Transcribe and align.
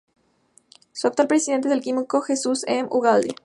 Su 0.93 1.05
actual 1.05 1.27
Presidente 1.27 1.67
es 1.67 1.75
el 1.75 1.81
químico 1.83 2.21
Jesus 2.21 2.63
M. 2.65 2.87
Ugalde. 2.89 3.35